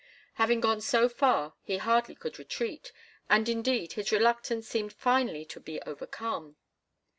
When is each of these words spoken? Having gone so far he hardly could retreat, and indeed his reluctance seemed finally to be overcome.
Having 0.33 0.61
gone 0.61 0.81
so 0.81 1.07
far 1.07 1.53
he 1.61 1.77
hardly 1.77 2.15
could 2.15 2.39
retreat, 2.39 2.91
and 3.29 3.47
indeed 3.47 3.93
his 3.93 4.11
reluctance 4.11 4.67
seemed 4.67 4.93
finally 4.93 5.45
to 5.45 5.59
be 5.59 5.79
overcome. 5.83 6.55